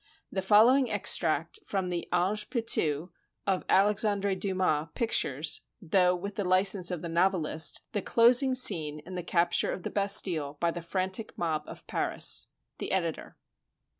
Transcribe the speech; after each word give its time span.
The 0.31 0.41
following 0.41 0.89
extract 0.89 1.59
from 1.63 1.89
the 1.89 2.07
"Ange 2.11 2.49
Pitou" 2.49 3.11
of 3.45 3.63
Alexandre 3.69 4.33
Dumas 4.33 4.87
pictures, 4.95 5.61
though 5.79 6.15
with 6.15 6.33
the 6.33 6.43
li 6.43 6.63
cense 6.63 6.89
of 6.89 7.03
the 7.03 7.07
novelist, 7.07 7.81
the 7.91 8.01
closing 8.01 8.55
scene 8.55 8.97
in 9.05 9.13
the 9.13 9.21
capture 9.21 9.71
of 9.71 9.83
the 9.83 9.91
Bastille 9.91 10.57
by 10.59 10.71
the 10.71 10.81
frantic 10.81 11.37
mob 11.37 11.65
of 11.67 11.85
Paris. 11.85 12.47
The 12.79 12.91
Editor. 12.91 13.37